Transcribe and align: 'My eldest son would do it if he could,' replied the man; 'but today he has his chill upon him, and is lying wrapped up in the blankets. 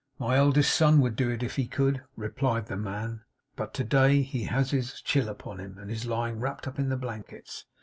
'My 0.17 0.35
eldest 0.35 0.73
son 0.73 0.99
would 1.01 1.15
do 1.15 1.29
it 1.29 1.43
if 1.43 1.57
he 1.57 1.67
could,' 1.67 2.01
replied 2.15 2.65
the 2.65 2.75
man; 2.75 3.21
'but 3.55 3.71
today 3.71 4.23
he 4.23 4.45
has 4.45 4.71
his 4.71 4.99
chill 4.99 5.29
upon 5.29 5.59
him, 5.59 5.77
and 5.77 5.91
is 5.91 6.07
lying 6.07 6.39
wrapped 6.39 6.67
up 6.67 6.79
in 6.79 6.89
the 6.89 6.97
blankets. 6.97 7.65